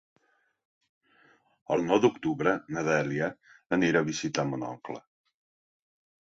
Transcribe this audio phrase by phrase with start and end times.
[1.75, 3.29] El nou d'octubre na Dèlia
[3.79, 4.99] anirà a visitar mon oncle.